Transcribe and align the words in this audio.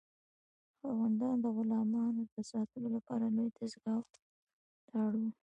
خاوندان 0.79 1.35
د 1.41 1.45
غلامانو 1.57 2.21
د 2.33 2.35
ساتلو 2.51 2.87
لپاره 2.95 3.25
لویې 3.35 3.51
دستگاه 3.57 4.01
ته 4.11 4.19
اړ 5.03 5.11
وو. 5.19 5.29